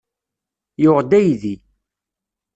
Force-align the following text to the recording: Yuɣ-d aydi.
Yuɣ-d 0.81 1.11
aydi. 1.19 1.55